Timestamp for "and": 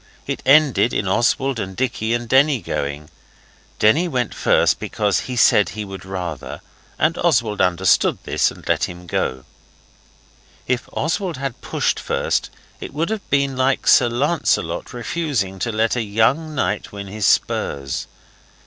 1.59-1.75, 2.15-2.27, 6.97-7.19, 8.49-8.67